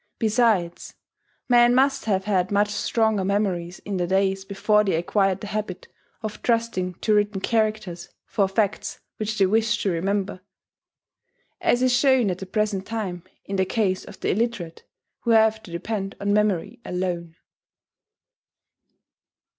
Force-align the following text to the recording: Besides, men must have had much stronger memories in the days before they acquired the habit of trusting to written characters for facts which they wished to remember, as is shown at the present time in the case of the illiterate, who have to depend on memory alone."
Besides, 0.17 0.95
men 1.47 1.75
must 1.75 2.05
have 2.05 2.25
had 2.25 2.49
much 2.49 2.71
stronger 2.71 3.23
memories 3.23 3.77
in 3.77 3.97
the 3.97 4.07
days 4.07 4.43
before 4.45 4.83
they 4.83 4.95
acquired 4.95 5.41
the 5.41 5.45
habit 5.45 5.89
of 6.23 6.41
trusting 6.41 6.95
to 7.01 7.13
written 7.13 7.39
characters 7.39 8.09
for 8.25 8.47
facts 8.47 8.99
which 9.17 9.37
they 9.37 9.45
wished 9.45 9.83
to 9.83 9.91
remember, 9.91 10.41
as 11.61 11.83
is 11.83 11.93
shown 11.95 12.31
at 12.31 12.39
the 12.39 12.47
present 12.47 12.87
time 12.87 13.21
in 13.45 13.57
the 13.57 13.65
case 13.65 14.03
of 14.03 14.19
the 14.21 14.31
illiterate, 14.31 14.85
who 15.19 15.29
have 15.29 15.61
to 15.61 15.71
depend 15.71 16.15
on 16.19 16.33
memory 16.33 16.79
alone." 16.83 17.35